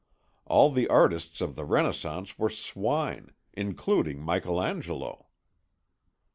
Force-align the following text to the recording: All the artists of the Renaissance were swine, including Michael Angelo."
All 0.47 0.71
the 0.71 0.87
artists 0.87 1.41
of 1.41 1.55
the 1.55 1.63
Renaissance 1.63 2.39
were 2.39 2.49
swine, 2.49 3.33
including 3.53 4.19
Michael 4.19 4.59
Angelo." 4.59 5.27